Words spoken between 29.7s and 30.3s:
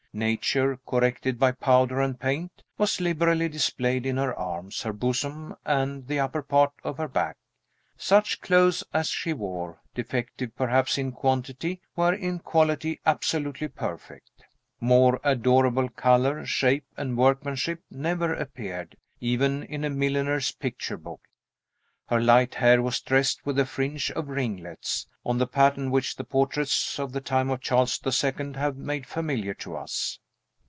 us.